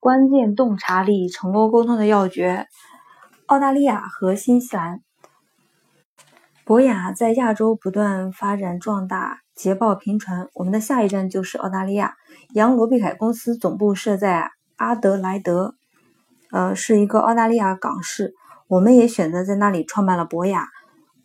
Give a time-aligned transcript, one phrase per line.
[0.00, 2.66] 关键洞察力、成功沟通的要诀。
[3.44, 5.02] 澳大利亚和新西兰，
[6.64, 10.48] 博雅在亚洲不断发展壮大，捷报频传。
[10.54, 12.14] 我们的下一站就是澳大利亚。
[12.54, 15.74] 杨罗碧凯公司总部设在阿德莱德，
[16.50, 18.32] 呃，是一个澳大利亚港市。
[18.68, 20.66] 我们也选择在那里创办了博雅。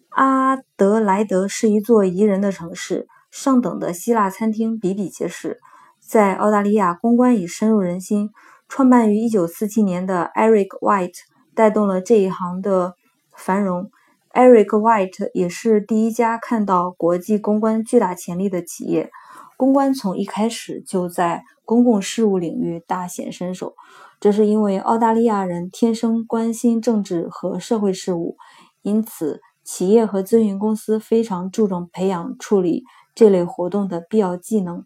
[0.09, 5.61] 阿德莱德是一座宜人的城市，上等的希腊餐厅比比皆是。
[6.05, 8.31] 在澳大利亚，公关已深入人心。
[8.67, 11.19] 创办于1947年的 Eric White
[11.53, 12.95] 带动了这一行的
[13.35, 13.89] 繁荣。
[14.33, 19.09] Eric White 也是第一家看到国际公关巨大潜力的企业。
[19.57, 23.73] 公关从一开始就在公共事务领域大显身手。
[24.19, 28.35] 这是因为澳大利亚人天生关心政治和社会事务，
[28.81, 34.85] 因此企业和咨询公司非常注重培养处理这类活动的必要技能。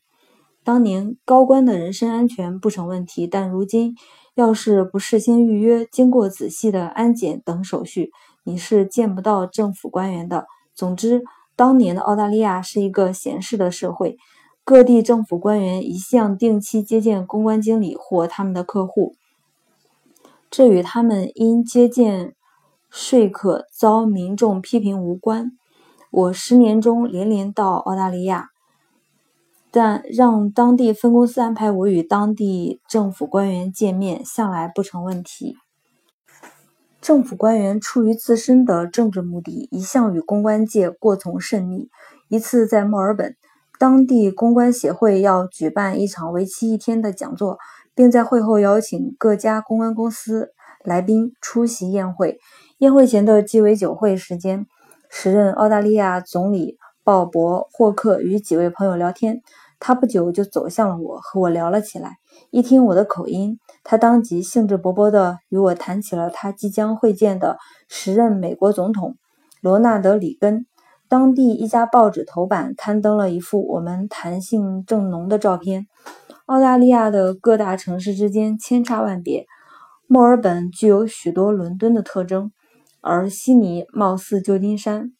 [0.64, 3.96] 当年高官的人身安全不成问题，但如今
[4.36, 8.12] 要是不事先预约、经过仔细的安检等手续，
[8.44, 10.46] 你是见不到政府官员的。
[10.76, 11.24] 总之，
[11.56, 14.18] 当年的澳大利亚是一个闲适的社会，
[14.64, 19.16] 各地政府官员一向定期接见公关经理或他们的客户。
[20.52, 22.34] 这与他们因接见
[22.90, 25.52] 说客遭民众批评无关。
[26.12, 28.50] 我十年中连连到澳大利亚，
[29.72, 35.56] 但让当地分公司安排我与当地政府官员见面，向来不成问题。
[37.02, 41.90] 政府官员出于自身的政治目的，一向与公关界过从甚密。
[42.28, 43.36] 一次在墨尔本，
[43.78, 47.58] 当地公关协会要举办一场为期一天的讲座。
[47.96, 50.54] 并在会后邀请各家公关公司
[50.86, 52.40] 来宾出席宴会。
[52.78, 54.66] 宴会前的鸡尾酒会时间，
[55.10, 56.78] 时任澳大利亚总理
[57.10, 59.42] 鲍勃·霍克与几位朋友聊天。
[59.80, 62.18] 他不久就走向了我，和我聊了起来。
[62.52, 67.58] 一听我的口音，他当即兴致勃勃地与我谈起了他即将会见的
[67.88, 69.16] 时任美国总统
[69.60, 70.68] 罗纳德·里根。
[71.08, 75.88] 当地一家报纸头版刊登了一幅我们谈性正浓的照片。
[76.46, 79.48] 澳大利亚的各大城市之间千差万别，
[80.06, 82.52] 墨尔本具有许多伦敦的特征，
[83.02, 85.12] 而悉尼貌似旧金山。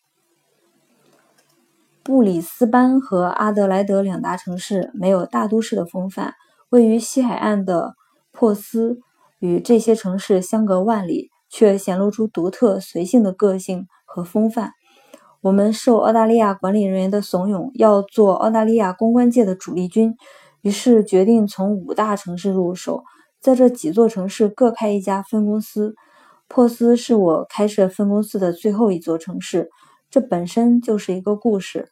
[2.10, 6.34] 布里斯班和阿德莱德两大城市没有大都市的风范，
[6.70, 7.94] 位于西海岸的
[8.32, 8.98] 珀斯
[9.38, 14.72] 与这些城市相隔万里，却显露出独特随性的个性和风范。
[15.42, 20.16] 我们受澳大利亚管理人员的怂恿，要做澳大利亚公关界的主力军。
[20.62, 23.04] 于是决定从五大城市入手，
[23.40, 25.94] 在这几座城市各开一家分公司。
[26.48, 29.70] 珀斯是我开设分公司的最后一座城市，
[30.10, 31.92] 这本身就是一个故事。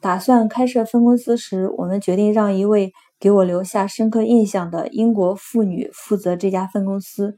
[0.00, 7.34] 打算开设分公司时，我们决定让一位给我留下深刻印象的英国妇女负责这家分公司。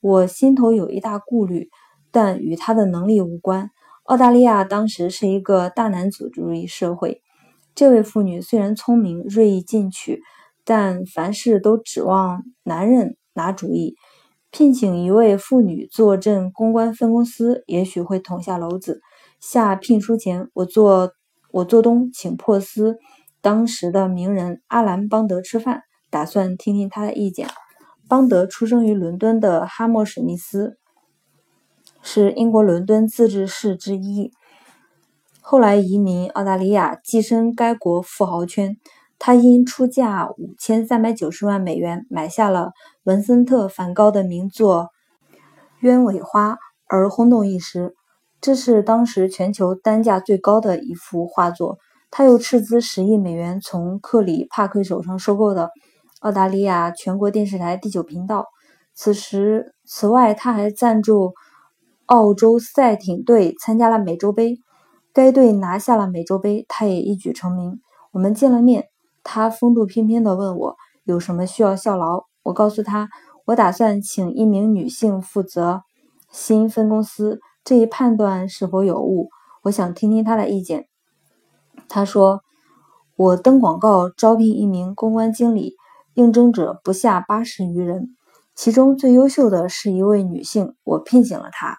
[0.00, 1.68] 我心头有一大顾虑，
[2.12, 3.70] 但与她的能力无关。
[4.04, 7.22] 澳大利亚当时是一个大男子主义社会。
[7.74, 10.22] 这位妇女虽然聪明、锐意进取，
[10.64, 13.96] 但凡事都指望男人拿主意。
[14.52, 19.00] 聘请一位妇女坐镇公关分公司，也许会捅下娄子。
[19.40, 21.10] 下聘书前，我做
[21.52, 22.98] 我做东请珀斯
[23.40, 27.48] 当时的名人阿兰·邦德吃饭，打算听听他的意见。
[28.08, 30.78] 邦德出生于伦敦的哈默史密斯，
[32.02, 34.32] 是英国伦敦自治市之一。
[35.40, 38.76] 后来移民澳大利亚，跻身该国富豪圈。
[39.18, 42.72] 他因出价五千三百九十万美元买下了
[43.04, 44.90] 文森特·梵高的名作
[45.80, 46.52] 《鸢尾花》
[46.86, 47.94] 而轰动一时。
[48.46, 51.78] 这是当时全球单价最高的一幅画作。
[52.12, 55.70] 他又斥资十亿美元从克里帕克手上收购的
[56.20, 58.46] 澳大利亚全国电视台第九频道。
[58.94, 61.32] 此时，此外，他还赞助
[62.04, 64.60] 澳洲赛艇队参加了美洲杯。
[65.12, 67.80] 该队拿下了美洲杯，他也一举成名。
[68.12, 68.84] 我们见了面，
[69.24, 72.22] 他风度翩翩地问我有什么需要效劳。
[72.44, 73.08] 我告诉他，
[73.46, 75.82] 我打算请一名女性负责
[76.30, 79.28] 新分公司，这一判断是否有误？
[79.64, 80.86] 我想听听他的意见。
[81.88, 82.42] 他说
[83.18, 85.74] ：“我登广告招聘一名公关经理，
[86.14, 88.14] 应征者不下八十余人，
[88.54, 91.78] 其中最优秀的是一位女性，我聘请了她。”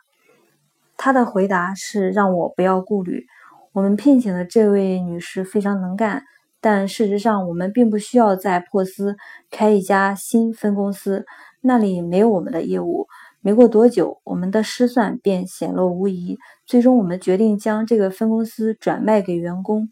[0.98, 3.26] 她的回答是让我不要顾虑。
[3.72, 6.24] 我们聘请的这位女士非常能干，
[6.60, 9.16] 但事实上我们并不需要在珀斯
[9.50, 11.26] 开一家新分公司，
[11.62, 13.08] 那里没有我们的业务。
[13.48, 16.38] 没过多久，我们的失算便显露无遗。
[16.66, 19.88] 最终，我们决定将这个分公司转卖给员工。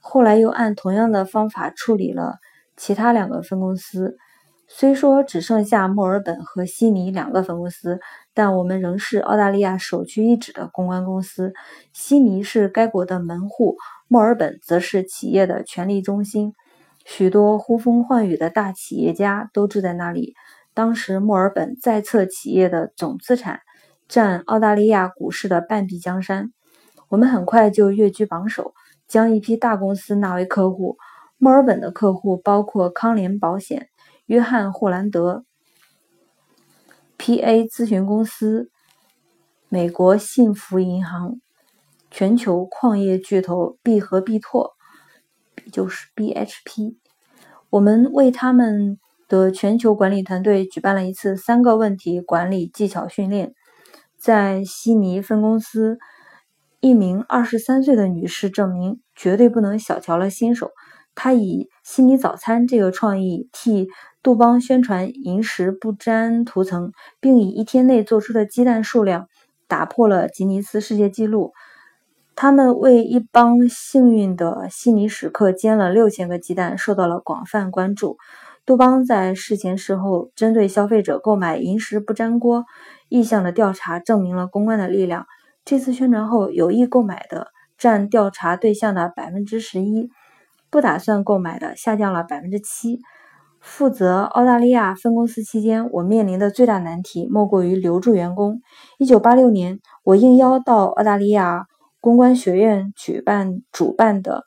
[0.00, 2.40] 后来又按同样的方法处理了
[2.76, 4.16] 其他两个分公司。
[4.66, 8.00] 虽说只剩下墨尔本和悉尼两个分公司，
[8.34, 11.52] 但我们仍是澳大利亚首屈一指的公关公司。
[11.92, 13.76] 悉尼是该国的门户，
[14.08, 16.54] 墨尔本则是企业的权力中心。
[17.04, 20.34] 许多呼风唤雨的大企业家都住在那里。
[20.72, 23.60] 当时，墨尔本在册企业的总资产
[24.08, 26.52] 占澳大利亚股市的半壁江山。
[27.08, 28.74] 我们很快就跃居榜首，
[29.08, 30.96] 将一批大公司纳为客户。
[31.38, 33.88] 墨尔本的客户包括康联保险。
[34.26, 35.44] 约翰霍兰德、
[37.16, 37.64] P.A.
[37.64, 38.70] 咨询公司、
[39.68, 41.40] 美国幸福银行、
[42.12, 44.76] 全球矿业巨头必和必拓，
[45.72, 46.96] 就是 B.H.P。
[47.70, 53.54] 我们为他们的全球管理团队举办了一次三个问题管理技巧训练。
[54.18, 55.98] 在悉尼分公司，
[56.80, 60.72] 一名二十三岁的女士证明，绝对不能小瞧了新手。
[61.14, 63.88] 她以悉尼早餐这个创意替。
[64.22, 69.28] 杜邦宣传银石不粘涂层，并以一天内做出的鸡蛋数量
[69.66, 71.54] 打破了吉尼斯世界纪录。
[72.36, 78.18] 他们为一帮幸运的悉尼食客煎了六千个鸡蛋，受到了广泛关注。
[78.66, 82.64] 杜邦在事前事后针对消费者购买银石不粘锅
[83.08, 85.26] 意向的调查，证明了公关的力量。
[85.64, 90.08] 这次宣传后，有意购买的占调查对象的百分之十一，
[90.70, 93.00] 不打算购买的下降了百分之七。
[93.60, 98.62] 负责澳大利亚分公司期间，我面临的最大难题莫过于留住员工。
[98.98, 101.66] 一九八六年，我应邀到澳大利亚
[102.00, 104.44] 公关学院举办主办的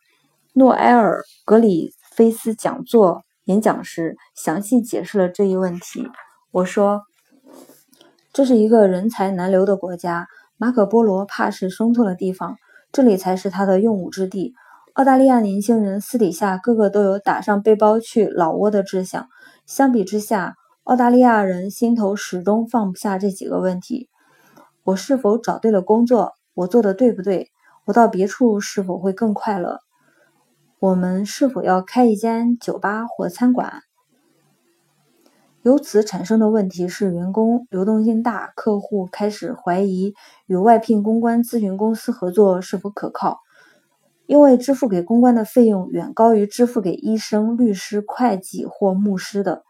[0.54, 6.08] 诺埃尔·格里菲斯讲座演讲时，详细解释了这一问题。
[6.52, 7.02] 我说
[8.32, 12.56] ：“这是一个人才难留的国家，马可·波罗怕是生错了地方，
[12.92, 14.54] 这里才是他的用武之地。”
[14.94, 19.28] 澳大利亚年轻人私底下个个都有打上背包去老挝的志向。
[19.66, 24.08] 相比之下，澳大利亚人心头始终放不下这几个问题：
[24.84, 26.34] 我是否找对了工作？
[26.54, 27.50] 我做的对不对？
[27.86, 29.80] 我到别处是否会更快乐？
[30.84, 33.84] 我们是否要开一间酒吧或餐馆？
[35.62, 40.14] 由此产生的问题是，员工流动性大，客户开始怀疑
[40.46, 43.40] 与外聘公关咨询公司合作是否可靠。
[44.26, 49.64] 因为支付给公关的费用远高于支付给医生、律师、会计或牧师的。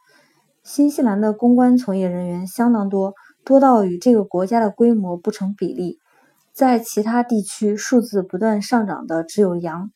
[0.63, 3.13] 新西兰的公关从业人员相当多，
[3.45, 5.99] 多到与这个国家的规模不成比例。
[6.53, 9.91] 在其他地区，数字不断上涨的只有羊，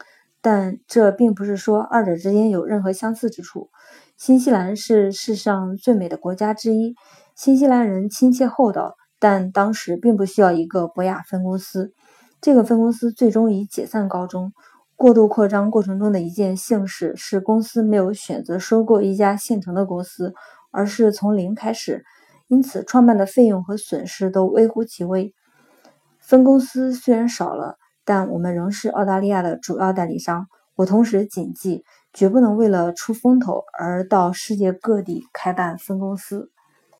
[0.49, 3.69] 但这并不是说二者之间有任何相似之处。
[4.15, 6.95] 新西兰是世上最美的国家之一，
[7.35, 11.91] 新西兰人亲切厚道，但当时并不需要一个博雅分公司。
[12.39, 14.53] 这个分公司最终以解散告终。
[14.95, 20.33] 过度扩张过程中的一件幸事是，公司没有选择收购一家现成的公司，
[20.71, 22.05] 而是从零开始，
[22.47, 25.35] 因此创办的费用和损失都微乎其微。
[26.21, 27.75] 分公司虽然少了，
[28.07, 30.47] 但我们仍是澳大利亚的主要代理商。
[30.75, 31.83] 我同时谨记，
[32.13, 36.49] 绝不能为了出风头而到世界各地开办分公司。